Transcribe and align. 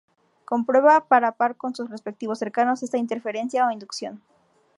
Comprueba 0.49 1.05
par 1.09 1.23
a 1.29 1.31
par 1.39 1.51
con 1.61 1.75
sus 1.75 1.87
respectivos 1.91 2.39
cercanos 2.39 2.81
esta 2.81 2.97
interferencia 3.03 3.67
o 3.67 3.71
inducción. 3.75 4.23